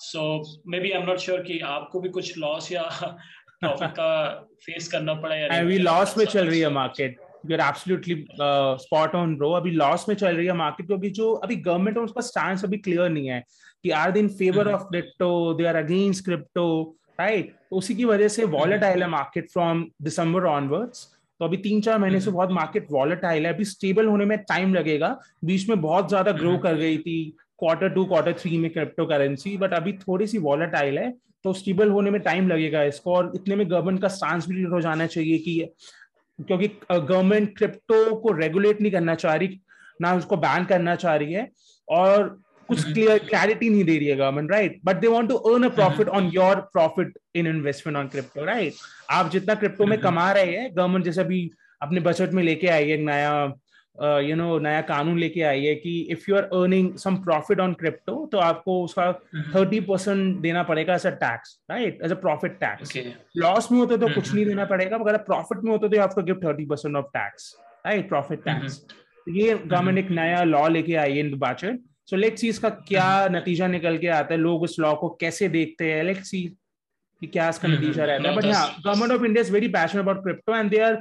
so 0.02 0.22
maybe 0.66 0.92
i'm 0.92 1.06
not 1.06 1.20
sure 1.20 1.42
कि 1.42 1.58
आपको 1.70 2.00
भी 2.00 2.08
कुछ 2.10 2.38
loss 2.38 2.70
या 2.72 2.84
profit 3.64 3.92
का 3.98 4.12
face 4.64 4.88
करना 4.88 5.14
पड़ा 5.16 5.34
या 5.34 5.48
अभी 5.58 5.78
loss 5.80 6.16
में 6.18 6.24
चल 6.26 6.46
रही 6.46 6.60
है 6.60 6.70
market 6.72 7.20
you're 7.50 7.62
absolutely 7.62 8.16
uh, 8.38 8.72
spot 8.78 9.14
on 9.14 9.36
bro 9.36 9.52
अभी 9.56 9.76
loss 9.76 10.08
में 10.08 10.14
चल 10.14 10.36
रही 10.36 10.46
है 10.46 10.56
market 10.58 10.86
क्योंकि 10.86 11.10
जो 11.10 11.32
अभी 11.46 11.62
government 11.62 11.96
है 11.96 12.02
उसका 12.02 12.26
stance 12.30 12.64
अभी 12.64 12.82
clear 12.88 13.08
नहीं 13.10 13.28
है 13.28 13.42
कि 13.84 13.90
in 14.20 14.28
favor 14.30 14.64
mm-hmm. 14.64 14.74
of 14.74 14.88
crypto 14.88 15.30
they 15.54 15.66
are 15.66 15.78
against 15.84 16.28
crypto 16.28 16.66
right 17.18 17.50
तो 17.70 17.76
उसी 17.76 17.94
की 17.94 18.04
वजह 18.04 18.28
से 18.28 18.44
वॉलेटाइल 18.52 19.02
है 19.02 19.08
मार्केट 19.08 19.50
फ्रॉम 19.50 19.86
दिसंबर 20.02 20.44
ऑनवर्ड्स 20.46 21.08
तो 21.40 21.44
अभी 21.44 21.56
तीन 21.56 21.80
चार 21.80 21.98
महीने 21.98 22.20
से 22.20 22.26
हम्म। 22.26 22.36
बहुत 22.36 22.50
मार्केट 22.50 22.86
वॉलेटाइल 22.90 23.46
है 23.46 23.52
अभी 23.52 23.64
स्टेबल 23.66 24.06
होने 24.06 24.24
में 24.24 24.36
टाइम 24.40 24.74
लगेगा 24.74 25.16
बीच 25.44 25.68
में 25.68 25.80
बहुत 25.80 26.08
ज़्यादा 26.08 26.32
ग्रो 26.32 26.50
हम्म। 26.50 26.60
कर 26.60 26.74
गई 26.74 26.98
थी 26.98 27.16
क्वार्टर 27.62 27.88
टू 27.88 28.04
क्वार्टर 28.04 28.32
थ्री 28.38 28.56
में 28.58 28.70
क्रिप्टो 28.70 29.06
करेंसी 29.06 29.56
बट 29.56 29.74
अभी 29.74 29.92
थोड़ी 29.98 30.26
सी 30.26 30.38
वॉलेटाइल 30.40 30.98
है 30.98 31.12
तो 31.44 31.52
स्टेबल 31.52 31.90
होने 31.90 32.10
में 32.10 32.20
टाइम 32.20 32.48
लगेगा 32.48 32.82
इसको 32.84 33.14
और 33.14 33.32
इतने 33.34 33.56
में 33.56 33.68
गवर्नमेंट 33.70 34.00
का 34.02 34.08
स्टांस 34.10 34.46
भी 34.48 34.62
हो 34.64 34.80
जाना 34.80 35.06
चाहिए 35.06 35.38
कि 35.38 35.54
क्योंकि 36.38 36.68
गवर्नमेंट 36.90 37.56
क्रिप्टो 37.58 38.14
को 38.16 38.32
रेगुलेट 38.32 38.80
नहीं 38.80 38.92
करना 38.92 39.14
चाह 39.14 39.34
रही 39.34 39.60
ना 40.00 40.14
उसको 40.14 40.36
बैन 40.38 40.64
करना 40.64 40.94
चाह 40.96 41.14
रही 41.16 41.32
है 41.32 41.48
और 41.88 42.28
कुछ 42.68 42.84
क्लियर 42.84 43.18
क्लैरिटी 43.20 43.68
नहीं 43.70 43.84
दे 43.84 43.96
रही 43.98 44.08
है 44.08 44.16
government 44.16 44.50
right 44.50 44.80
but 44.84 45.00
they 45.00 45.08
want 45.08 45.28
to 45.28 45.34
earn 45.34 45.64
a 45.64 45.68
profit 45.74 46.08
on 46.10 46.30
your 46.34 46.60
profit 46.72 47.18
in 47.34 47.46
investment 47.46 47.98
on 47.98 48.08
crypto 48.08 48.44
right 48.44 48.74
आप 49.10 49.30
जितना 49.30 49.54
क्रिप्टो 49.54 49.86
में 49.86 49.98
कमा 50.00 50.30
रहे 50.32 50.56
हैं 50.56 50.70
गवर्नमेंट 50.76 51.04
जैसे 51.04 51.20
अभी 51.20 51.50
अपने 51.82 52.00
बजट 52.00 52.32
में 52.32 52.42
लेके 52.42 52.68
आई 52.68 52.88
है 52.88 52.96
नया 53.04 53.32
यू 53.98 54.36
नो 54.36 54.58
नया 54.58 54.80
कानून 54.80 55.18
लेके 55.18 55.42
आई 55.42 55.64
है 55.64 55.74
कि 55.74 55.90
if 56.10 56.24
you 56.28 56.36
are 56.36 56.42
earning 56.42 56.94
some 56.96 57.16
profit 57.16 57.60
on 57.60 57.72
crypto 57.74 58.14
तो 58.32 58.38
आपको 58.38 58.82
उसका 58.84 59.10
थर्टी 59.54 59.80
परसेंट 59.80 60.40
देना 60.40 60.62
पड़ेगा 60.62 60.94
as 60.94 61.06
a 61.06 61.10
tax 61.18 61.58
right 61.70 61.98
as 62.04 62.12
a 62.12 62.14
profit 62.20 62.58
tax 62.60 62.96
loss 63.36 63.70
में 63.72 63.78
होते 63.78 63.98
तो 63.98 64.08
कुछ 64.14 64.32
नहीं 64.34 64.46
देना 64.46 64.64
पड़ेगा 64.64 64.96
अगर 64.96 65.16
प्रॉफिट 65.24 65.64
में 65.64 65.70
होते 65.72 65.88
तो 65.88 66.02
आपको 66.02 66.22
give 66.22 66.40
thirty 66.44 66.66
percent 66.66 66.96
of 66.96 67.06
tax 67.14 67.54
right 67.86 68.08
profit 68.08 68.44
tax 68.44 68.84
ये 69.28 69.54
गवर्नमेंट 69.56 69.98
एक 69.98 70.10
नया 70.10 70.42
लॉ 70.44 70.66
लेके 70.68 70.94
आई 70.94 71.12
है 71.12 71.20
इन 71.20 71.38
बजट 71.38 71.80
सो 72.06 72.16
लेट्स 72.16 72.40
सी 72.40 72.48
इसका 72.48 72.68
क्या 72.88 73.28
नतीजा 73.30 73.66
निकल 73.68 73.98
के 73.98 74.08
आता 74.12 74.34
है 74.34 74.40
लोग 74.40 74.62
उस 74.62 74.78
लॉ 74.80 74.94
को 74.94 75.08
कैसे 75.20 75.48
देखते 75.48 75.92
हैं 75.92 76.02
लेट्स 76.04 76.30
सी 76.30 76.42
कि 77.22 77.26
क्या 77.26 77.48
इसका 77.48 77.68
हम्म, 77.68 77.78
नतीजा 77.78 78.04
रहता 78.04 78.28
है. 78.28 78.36
बट 78.36 78.44
हाँ 78.46 78.82
government 78.86 79.12
of 79.12 79.24
India 79.24 79.40
is 79.40 79.52
very 79.52 79.68
passion 79.68 79.98
about 79.98 80.22
crypto 80.22 80.56
and 80.56 80.70
they 80.70 80.78
are 80.80 80.94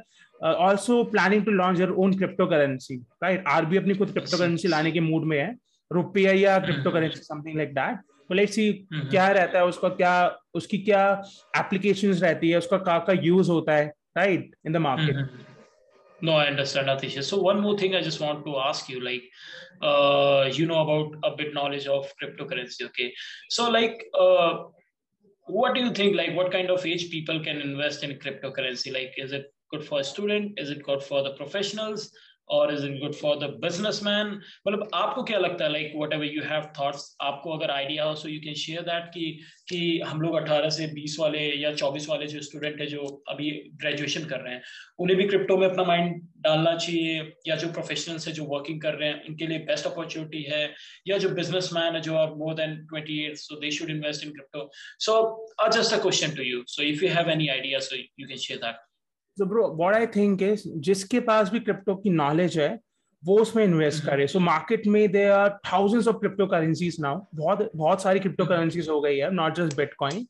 Also 0.45 1.03
planning 1.13 1.45
to 1.45 1.51
launch 1.51 1.79
their 1.79 1.91
own 1.91 2.17
crypto 2.19 2.47
currency 2.47 2.97
right 3.23 3.47
are 3.49 3.65
भी 3.65 3.77
अपनी 3.77 3.95
खुद 3.95 4.13
क्रिप्टो 4.13 4.39
करेंसी 4.39 4.69
लाने 4.69 4.93
के 4.93 5.01
मूड 5.01 5.25
में 5.33 5.39
है 5.39 5.55
रुपया 5.93 6.33
या 6.33 6.59
crypto 6.67 6.91
currency 6.91 7.21
something 7.23 7.57
like 7.57 7.75
that 7.75 7.99
तो 8.29 8.35
लेट्स 8.35 8.55
सी 8.55 8.73
क्या 8.93 9.29
रहता 9.29 9.59
है 9.59 9.65
उसका 9.65 9.89
क्या 9.89 10.15
उसकी 10.55 10.79
क्या 10.79 11.03
एप्लीकेशंस 11.59 12.23
रहती 12.23 12.51
है 12.51 12.59
उसका 12.59 12.79
क्या 12.89 12.99
का 13.09 13.13
यूज 13.23 13.49
होता 13.49 13.75
है 13.75 13.93
right 14.17 14.55
in 14.67 14.73
the 14.73 14.77
market 14.89 15.45
No, 16.21 16.33
I 16.33 16.47
understand, 16.47 16.89
Atisha. 16.89 17.23
So 17.23 17.39
one 17.41 17.61
more 17.61 17.77
thing 17.79 17.95
I 17.95 18.01
just 18.01 18.21
want 18.21 18.45
to 18.45 18.57
ask 18.57 18.89
you, 18.89 19.01
like, 19.01 19.25
uh, 19.83 20.49
you 20.51 20.67
know 20.67 20.81
about 20.83 21.17
a 21.23 21.37
bit 21.37 21.53
knowledge 21.53 21.87
of 21.87 22.07
cryptocurrency, 22.21 22.85
okay? 22.85 23.13
So 23.51 23.69
like, 23.71 24.07
uh, 24.19 24.65
what 25.49 25.75
do 25.75 25.81
you 25.81 25.91
think? 25.91 26.17
Like, 26.17 26.35
what 26.35 26.51
kind 26.51 26.71
of 26.71 26.87
age 26.87 27.11
people 27.11 27.41
can 27.41 27.59
invest 27.59 28.03
in 28.03 28.19
cryptocurrency? 28.19 28.93
Like, 28.93 29.13
is 29.19 29.33
it 29.33 29.53
good 29.72 29.86
for 29.86 30.00
a 30.00 30.04
student? 30.04 30.60
Is 30.60 30.70
it 30.70 30.84
good 30.84 31.04
for 31.04 31.24
the 31.24 31.34
professionals? 31.34 32.12
और 32.50 32.74
is 32.74 32.86
it 32.86 33.00
good 33.00 33.14
for 33.16 33.36
the 33.40 33.50
businessman 33.62 34.28
मतलब 34.68 34.90
आपको 34.96 35.24
क्या 35.24 35.38
लगता 35.40 35.66
है 35.66 35.72
like 35.72 35.94
whatever 36.14 36.26
you 36.26 36.42
have 36.44 36.64
thoughts 36.80 37.16
आपको 37.22 37.52
अगर 37.58 37.72
idea 37.72 38.04
हो 38.04 38.16
so 38.16 38.30
you 38.30 38.40
can 38.42 38.54
share 38.64 38.82
that 38.82 39.06
कि 39.14 39.32
कि 39.70 39.80
हम 40.06 40.22
लोग 40.22 40.36
18 40.38 40.70
से 40.78 40.88
20 40.96 41.20
वाले 41.20 41.40
या 41.62 41.72
24 41.76 42.08
वाले 42.10 42.28
जो 42.28 42.42
स्टूडेंट 42.42 42.82
है, 42.82 42.88
जो 42.88 43.24
अभी 43.30 43.52
ग्रेजुएशन 43.84 44.26
कर 44.26 44.40
रहे 44.40 44.54
हैं, 44.54 44.62
उन्हें 45.00 45.18
भी 45.18 45.28
क्रिप्टो 45.28 45.58
में 45.58 45.68
अपना 45.68 45.84
माइंड 45.84 46.22
डालना 46.42 46.76
चाहिए, 46.76 47.22
या 47.48 47.56
जो 47.56 47.72
प्रोफेशनल्स 47.74 48.28
है, 48.28 48.34
जो 48.34 48.46
वर्किंग 48.46 48.82
कर 48.82 48.96
रहे 48.96 49.10
हैं, 49.10 49.24
उनके 49.30 49.48
लिए 49.48 49.60
बेस्ट 49.72 49.88
अपॉर्चुनिटी 49.88 50.44
है, 50.44 50.64
या 51.08 51.18
जो 51.18 51.30
बिजनेसमैन 51.40 51.96
है, 51.96 52.02
जो 52.02 52.16
are 52.18 52.36
more 52.44 52.54
than 52.62 52.78
28 52.94 53.48
so 53.48 53.60
they 53.62 53.72
should 53.72 53.90
invest 53.90 54.26
in 54.26 54.32
crypto 54.32 54.70
so 55.08 55.20
just 55.72 55.94
a 55.94 56.02
question 56.02 56.36
to 56.36 56.44
you 56.44 56.64
so 56.68 56.84
if 56.84 57.06
you 57.06 57.12
have 57.14 57.30
any 57.30 57.48
idea 57.58 57.80
so 57.90 57.96
you 57.96 58.28
can 58.28 58.48
share 58.48 58.60
that 58.60 58.91
so 59.42 59.48
bro 59.48 59.66
what 59.82 59.96
i 59.96 60.06
think 60.18 60.42
is 60.42 60.60
जिसके 60.68 61.20
पास 61.20 61.50
भी 61.52 61.60
crypto 61.60 61.96
की 61.96 62.10
knowledge 62.10 62.60
है 62.60 62.80
वो 63.26 63.40
उसमें 63.40 63.64
invest 63.64 64.06
करे। 64.06 64.28
So 64.28 64.40
market 64.40 64.88
में 64.88 65.12
they 65.12 65.26
are 65.26 65.50
thousands 65.50 66.08
of 66.08 66.16
cryptocurrencies 66.48 66.98
now 67.00 67.26
बहुत 67.36 67.72
बहुत 67.76 68.02
सारी 68.02 68.20
क्रिप्टो 68.20 68.46
करेंसीज 68.46 68.90
हो 68.90 69.02
गई 69.02 69.18
है 69.18 69.34
नॉट 69.34 69.56
जस्ट 69.56 69.78
बिटकॉइन 69.78 70.24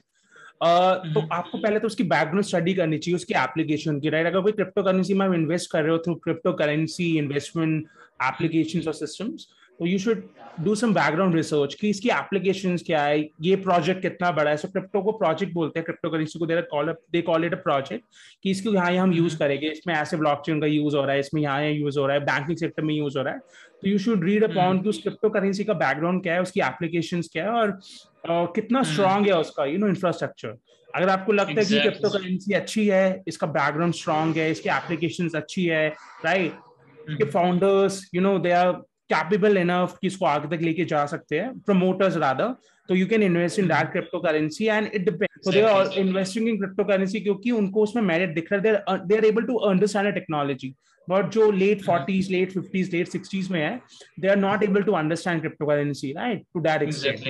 तो 1.14 1.28
आपको 1.32 1.58
पहले 1.58 1.80
तो 1.80 1.88
उसकी 1.88 2.04
बैकग्राउंड 2.04 2.44
स्टडी 2.44 2.74
करनी 2.74 2.98
चाहिए 2.98 3.16
उसकी 3.16 3.34
एप्लीकेशन 3.34 4.00
की 4.00 4.10
राइट 4.10 4.28
अगर 4.28 4.42
कोई 4.42 4.52
क्रिप्टो 4.52 4.84
करेंसी 4.84 5.14
में 5.14 5.28
इन्वेस्ट 5.28 5.72
कर 5.72 5.84
रहे 5.84 5.92
हो 5.92 5.98
through 5.98 6.16
crypto 6.16 6.54
currency 6.54 7.18
investment 7.18 7.88
applications 8.22 8.88
और 8.88 8.94
systems 8.94 9.42
तो 9.82 9.88
you 9.88 9.98
should 10.00 10.24
do 10.60 10.74
some 10.76 10.94
background 10.94 11.36
research 11.36 11.74
कि 11.74 11.90
इसकी 11.90 12.10
एप्लीकेशन 12.10 12.76
क्या 12.78 13.02
है 13.04 13.20
ये 13.42 13.56
प्रोजेक्ट 13.58 14.02
कितना 14.02 14.30
बड़ा 14.32 14.50
है। 14.50 14.58
सो 14.58 14.68
so, 14.68 14.72
क्रिप्टो 14.74 15.02
को 15.02 15.12
प्रोजेक्ट 15.12 15.54
बोलते 15.54 15.80
हैं 15.80 15.86
क्रिप्टो 15.86 16.10
करेंसी 16.10 16.40
को 16.40 16.46
they 16.46 17.22
call 17.22 17.46
it 17.46 17.54
a 17.54 17.58
project 17.64 18.04
कि 18.44 18.52
इसको 18.52 18.74
यहाँ 18.74 18.92
हम 18.94 19.14
यूज़ 19.14 19.38
करेंगे। 19.38 19.70
इसमें 19.70 19.94
ऐसे 19.94 20.18
ब्लॉकचेन 20.18 20.62
का 20.62 20.68
यूज़ 20.68 20.96
हो 20.96 21.04
रहा 21.04 21.14
है 21.14 21.20
इसमें 21.20 21.42
यहाँ 21.42 21.64
यूज़ 21.64 21.98
हो 22.00 22.06
रहा 22.06 22.18
है 22.18 22.24
बैंकिंग 22.26 22.58
सेक्टर 22.58 22.84
में 22.84 22.94
यूज़ 22.94 23.18
हो 23.18 23.24
रहा 23.24 23.34
है। 23.34 23.40
तो 23.40 23.90
यू 23.90 23.98
शुड 23.98 24.24
रीड 24.26 24.44
अपॉन 24.44 24.82
कि 24.82 24.90
उस 24.90 25.02
क्रिप्टो 25.02 25.30
करेंसी 25.30 25.64
का 25.64 25.74
बैकग्राउंड 25.74 26.24
क्या 26.24 26.34
है 26.34 26.42
उसकी 26.42 26.62
एप्लीकेशन 26.62 27.22
क्या 27.32 27.44
है 27.44 27.52
और 27.52 27.72
uh, 27.72 28.48
कितना 28.56 28.84
स्ट्रांग 28.84 29.28
है 29.28 29.40
उसका 29.40 29.66
यू 29.66 29.78
नो 29.78 29.88
इंफ्रास्ट्रक्चर 29.88 30.58
अगर 30.96 31.10
आपको 31.10 31.32
लगता 31.32 31.54
exactly. 31.54 31.74
है 31.74 31.84
कि 31.84 31.90
क्रिप्टो 31.90 32.10
करेंसी 32.10 32.54
अच्छी 32.54 32.88
है 32.88 33.24
इसका 33.28 33.48
बैकग्राउंड 33.58 33.94
स्ट्रांग 33.94 34.36
है 34.36 34.50
इसकी 34.52 34.70
एप्लीकेशन 34.70 35.30
अच्छी 35.36 35.66
है 35.66 35.88
right 36.26 36.52
right? 36.52 37.34
Founders 37.34 38.10
you 38.16 38.22
know 38.22 38.38
they 38.40 38.52
are 38.52 38.72
capable 39.14 39.58
enough 39.58 39.98
कि 40.02 40.08
इसको 40.08 40.26
आगे 40.26 40.56
तक 40.56 40.64
लेके 40.64 40.86
जा 40.86 41.06
सकते 41.06 41.40
हैं 41.40 41.60
प्रमोटर्स 41.60 42.18
रादर 42.18 42.54
तो 42.90 42.96
you 42.96 43.08
can 43.08 43.24
invest 43.24 43.60
in 43.60 43.68
that 43.68 43.92
crypto 43.92 44.20
currency 44.20 44.66
and 44.66 44.90
it 44.94 45.10
they 45.10 45.62
are 45.62 45.98
investing 46.00 46.50
in 46.50 46.58
crypto 46.58 46.84
currency 46.84 47.20
क्योंकि 47.20 47.52
उनको 47.52 47.84
उसमें 47.84 48.04
मेरिट 48.04 48.34
दिख 48.36 48.54
रहा 48.54 48.92
है। 48.92 49.00
They 49.08 49.18
are 49.18 49.26
able 49.26 49.44
to 49.44 49.56
understand 49.72 50.14
technology 50.14 50.74
but 51.08 51.30
जो 51.32 51.52
late 51.52 51.84
forties 51.84 52.32
late 52.32 52.52
fifties 52.52 52.94
late 52.96 53.08
sixties 53.08 53.50
में 53.52 53.60
है 53.62 53.80
they 54.20 54.28
are 54.28 54.38
not 54.38 54.64
able 54.64 54.84
to 54.84 54.92
understand 54.92 55.40
crypto 55.40 55.66
currency 55.66 56.12
right 56.14 56.46
to 56.54 56.62
that 56.62 56.82
extent 56.82 57.28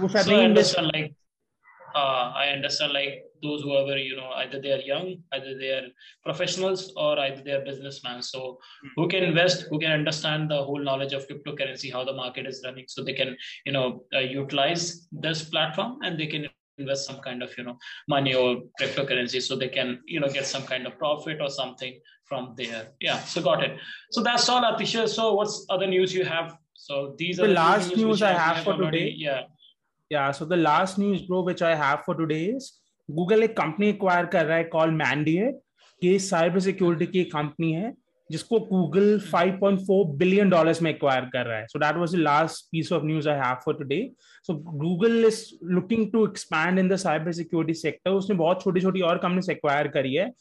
वो 0.00 0.08
शायद 0.08 0.28
नहीं 0.28 1.08
uh, 1.94 2.32
I 2.34 2.48
understand 2.48 2.92
like 2.92 3.22
those 3.42 3.62
whoever 3.62 3.96
you 3.98 4.16
know 4.16 4.30
either 4.36 4.60
they 4.60 4.72
are 4.72 4.80
young, 4.80 5.16
either 5.32 5.58
they 5.58 5.70
are 5.70 5.88
professionals, 6.24 6.92
or 6.96 7.18
either 7.18 7.42
they 7.42 7.52
are 7.52 7.64
businessmen. 7.64 8.22
So 8.22 8.58
who 8.96 9.08
can 9.08 9.22
invest, 9.22 9.66
who 9.70 9.78
can 9.78 9.92
understand 9.92 10.50
the 10.50 10.62
whole 10.62 10.82
knowledge 10.82 11.12
of 11.12 11.26
cryptocurrency, 11.28 11.92
how 11.92 12.04
the 12.04 12.12
market 12.12 12.46
is 12.46 12.62
running, 12.64 12.86
so 12.88 13.04
they 13.04 13.14
can 13.14 13.36
you 13.66 13.72
know 13.72 14.04
uh, 14.14 14.20
utilize 14.20 15.08
this 15.12 15.44
platform 15.44 15.98
and 16.02 16.18
they 16.18 16.26
can 16.26 16.48
invest 16.78 17.06
some 17.06 17.18
kind 17.20 17.42
of 17.42 17.56
you 17.58 17.64
know 17.64 17.76
money 18.08 18.34
or 18.34 18.62
cryptocurrency 18.80 19.42
so 19.42 19.56
they 19.56 19.68
can 19.68 20.00
you 20.06 20.20
know 20.20 20.28
get 20.28 20.46
some 20.46 20.62
kind 20.62 20.86
of 20.86 20.98
profit 20.98 21.38
or 21.40 21.50
something 21.50 22.00
from 22.24 22.54
there. 22.56 22.88
Yeah 23.00 23.20
so 23.20 23.42
got 23.42 23.62
it. 23.62 23.78
So 24.10 24.22
that's 24.22 24.48
all 24.48 24.62
atisha. 24.62 25.08
So 25.08 25.34
what's 25.34 25.66
other 25.68 25.86
news 25.86 26.14
you 26.14 26.24
have? 26.24 26.56
So 26.74 27.14
these 27.18 27.36
the 27.36 27.44
are 27.44 27.48
the 27.48 27.54
last 27.54 27.88
news, 27.90 27.98
news 27.98 28.22
i 28.22 28.32
have, 28.32 28.56
have 28.56 28.64
for 28.64 28.72
already, 28.72 28.98
today. 28.98 29.14
Yeah. 29.16 29.42
Yeah, 30.10 30.30
so 30.30 30.44
the 30.44 30.58
last 30.58 30.98
news, 30.98 31.22
bro, 31.22 31.40
which 31.40 31.62
I 31.62 31.74
have 31.74 32.04
for 32.04 32.14
today 32.14 32.46
is 32.46 32.81
Google 33.08 33.42
एक 33.42 33.56
company 33.56 33.88
acquire 33.88 34.26
कर 34.34 34.44
रहा 34.46 34.56
है 34.56 34.64
call 34.72 34.90
मैंडिएट 34.94 35.60
ये 36.02 36.18
cyber 36.18 36.60
security 36.60 37.06
की 37.06 37.24
company 37.32 37.72
है 37.72 37.92
जिसको 38.30 38.58
Google 38.60 39.18
5.4 39.32 40.04
billion 40.18 40.50
dollars 40.50 40.80
में 40.82 40.90
acquire 40.90 41.24
कर 41.32 41.46
रहा 41.46 41.58
है 41.58 41.66
so 41.66 41.78
that 41.78 41.96
was 41.96 42.14
the 42.14 42.18
last 42.18 42.64
piece 42.72 42.92
of 42.92 43.04
news 43.04 43.28
I 43.28 43.36
have 43.38 43.56
for 43.64 43.74
today 43.78 44.00
so 44.46 44.54
Google 44.54 45.24
is 45.26 45.44
looking 45.74 46.10
to 46.12 46.26
expand 46.26 46.78
in 46.78 46.88
the 46.88 46.96
cyber 47.04 47.32
security 47.40 47.74
sector 47.80 48.10
उसने 48.10 48.36
बहुत 48.36 48.62
छोटी 48.62 48.80
छोटी 48.80 49.00
और 49.10 49.18
कंपनीज़ 49.18 49.50
एक्वायर 49.52 49.88
करी 49.96 50.14
है 50.14 50.32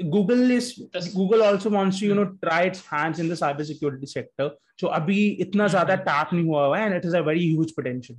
is 0.00 1.14
Google 1.14 1.42
also 1.42 1.70
wants 1.70 1.98
to 1.98 2.06
you 2.06 2.14
know 2.14 2.26
try 2.42 2.62
its 2.62 2.84
hands 2.86 3.18
in 3.18 3.28
the 3.28 3.34
cyber 3.34 3.64
security 3.64 4.06
sector 4.06 4.50
जो 4.80 4.88
अभी 4.98 5.26
इतना 5.44 5.66
ज़्यादा 5.68 5.94
टैप 6.04 6.32
नहीं 6.32 6.44
हुआ 6.46 6.64
हुआ 6.66 6.78
है 6.78 6.88
and 6.88 6.96
it 6.98 7.08
is 7.08 7.14
a 7.14 7.22
very 7.22 7.42
huge 7.42 7.74
potential. 7.74 8.16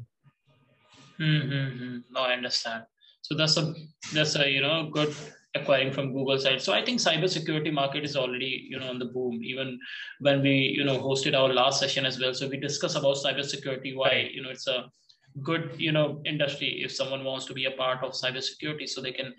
Mm-hmm. 1.19 1.95
No, 2.11 2.21
I 2.21 2.33
understand. 2.33 2.83
So 3.21 3.35
that's 3.35 3.57
a 3.57 3.73
that's 4.13 4.35
a 4.35 4.49
you 4.49 4.61
know 4.61 4.89
good 4.91 5.15
acquiring 5.55 5.91
from 5.91 6.13
Google 6.13 6.39
side. 6.39 6.61
So 6.61 6.73
I 6.73 6.83
think 6.83 6.99
cybersecurity 6.99 7.71
market 7.73 8.03
is 8.03 8.15
already 8.15 8.67
you 8.69 8.79
know 8.79 8.89
on 8.89 8.99
the 8.99 9.05
boom. 9.05 9.41
Even 9.43 9.79
when 10.19 10.41
we 10.41 10.73
you 10.77 10.83
know 10.83 10.99
hosted 10.99 11.37
our 11.37 11.53
last 11.53 11.79
session 11.79 12.05
as 12.05 12.19
well, 12.19 12.33
so 12.33 12.47
we 12.47 12.57
discuss 12.57 12.95
about 12.95 13.17
cybersecurity. 13.17 13.95
Why 13.95 14.29
you 14.33 14.41
know 14.43 14.49
it's 14.49 14.67
a 14.67 14.89
good 15.43 15.71
you 15.77 15.91
know 15.91 16.21
industry 16.25 16.81
if 16.83 16.91
someone 16.91 17.23
wants 17.23 17.45
to 17.45 17.53
be 17.53 17.65
a 17.65 17.71
part 17.71 18.03
of 18.03 18.13
cybersecurity, 18.13 18.87
so 18.87 19.01
they 19.01 19.11
can 19.11 19.33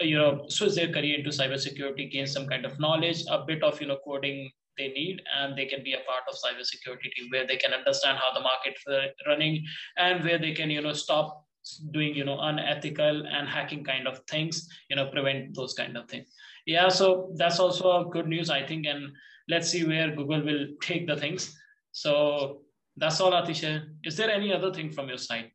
you 0.00 0.16
know 0.16 0.44
switch 0.48 0.74
their 0.74 0.92
career 0.92 1.18
into 1.18 1.30
cybersecurity, 1.30 2.10
gain 2.10 2.26
some 2.26 2.46
kind 2.46 2.64
of 2.64 2.80
knowledge, 2.80 3.22
a 3.30 3.44
bit 3.44 3.62
of 3.62 3.80
you 3.80 3.86
know 3.86 3.98
coding 4.04 4.50
they 4.78 4.88
need 4.88 5.20
and 5.36 5.58
they 5.58 5.66
can 5.66 5.82
be 5.84 5.92
a 5.92 6.00
part 6.08 6.22
of 6.28 6.34
cybersecurity 6.34 7.12
team 7.14 7.28
where 7.30 7.46
they 7.46 7.56
can 7.56 7.72
understand 7.74 8.16
how 8.18 8.32
the 8.32 8.40
market 8.40 8.74
is 8.86 9.10
running 9.26 9.62
and 9.98 10.24
where 10.24 10.38
they 10.38 10.52
can 10.52 10.70
you 10.70 10.80
know 10.80 10.92
stop 10.92 11.44
doing 11.91 12.15
you 12.15 12.23
know 12.23 12.39
unethical 12.39 13.25
and 13.25 13.47
hacking 13.47 13.83
kind 13.83 14.07
of 14.07 14.19
things 14.29 14.67
you 14.89 14.95
know 14.95 15.07
prevent 15.07 15.55
those 15.55 15.73
kind 15.73 15.97
of 15.97 16.07
things 16.07 16.27
yeah 16.65 16.87
so 16.87 17.31
that's 17.35 17.59
also 17.59 18.01
a 18.01 18.05
good 18.11 18.27
news 18.27 18.49
i 18.49 18.61
think 18.61 18.85
and 18.85 19.11
let's 19.49 19.69
see 19.69 19.83
where 19.83 20.15
google 20.15 20.43
will 20.43 20.67
take 20.81 21.07
the 21.07 21.15
things 21.15 21.57
so 21.91 22.61
that's 22.97 23.19
all 23.19 23.31
atisha 23.31 23.83
is 24.03 24.15
there 24.15 24.29
any 24.29 24.53
other 24.53 24.71
thing 24.71 24.91
from 24.91 25.07
your 25.09 25.17
side 25.17 25.51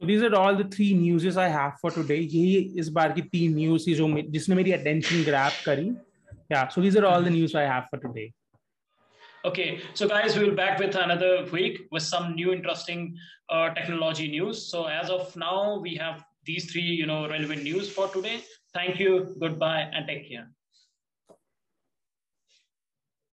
So 0.00 0.06
these 0.06 0.22
are 0.22 0.34
all 0.36 0.54
the 0.54 0.64
three 0.64 0.94
newses 0.94 1.36
I 1.36 1.48
have 1.48 1.78
for 1.80 1.90
today. 1.90 2.18
यही 2.22 2.58
इस 2.80 2.88
बार 2.98 3.12
की 3.12 3.22
तीन 3.30 3.54
news 3.54 3.86
जो 4.00 4.06
जिसने 4.30 4.56
मेरी 4.56 4.72
attention 4.76 5.24
grab 5.28 5.56
करी. 5.64 5.86
Yeah. 6.52 6.68
So 6.68 6.80
these 6.80 6.96
are 6.96 7.04
all 7.04 7.22
the 7.22 7.30
news 7.30 7.54
I 7.54 7.62
have 7.62 7.88
for 7.90 7.98
today. 8.04 8.32
Okay, 9.45 9.81
so 9.93 10.07
guys, 10.07 10.37
we'll 10.37 10.55
back 10.55 10.79
with 10.79 10.95
another 10.95 11.45
week 11.51 11.81
with 11.91 12.03
some 12.03 12.33
new 12.33 12.53
interesting 12.53 13.17
uh, 13.49 13.73
technology 13.73 14.29
news. 14.29 14.71
So 14.71 14.85
as 14.85 15.09
of 15.09 15.35
now, 15.35 15.79
we 15.79 15.95
have 15.95 16.23
these 16.45 16.71
three, 16.71 16.81
you 16.81 17.05
know, 17.05 17.27
relevant 17.27 17.63
news 17.63 17.89
for 17.89 18.07
today. 18.07 18.41
Thank 18.73 18.99
you, 18.99 19.35
goodbye, 19.41 19.89
and 19.91 20.07
take 20.07 20.29
care. 20.29 20.47